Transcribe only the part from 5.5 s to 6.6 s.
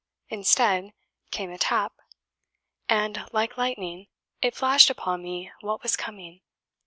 what was coming.